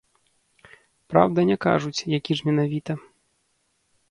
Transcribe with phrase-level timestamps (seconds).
[1.13, 2.97] Праўда, не кажуць, які ж менавіта.